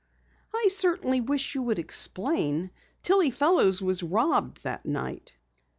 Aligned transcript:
"I 0.51 0.69
certainly 0.71 1.21
wish 1.21 1.53
you 1.53 1.61
would 1.61 1.77
explain. 1.77 2.71
Tillie 3.03 3.29
Fellows 3.29 3.83
was 3.83 4.01
robbed 4.01 4.63
that 4.63 4.83
night." 4.83 5.33